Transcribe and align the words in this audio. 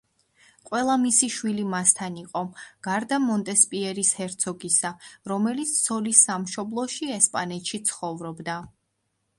ყველა 0.67 0.93
მისი 1.01 1.27
შვილი 1.33 1.65
მასთან 1.73 2.15
იყო, 2.21 2.41
გარდა 2.87 3.19
მონტესპიერის 3.27 4.11
ჰერცოგისა, 4.21 4.93
რომელიც 5.35 5.77
ცოლის 5.85 6.27
სამშობლოში, 6.31 7.13
ესპანეთში 7.21 7.85
ცხოვრობდა. 7.93 8.61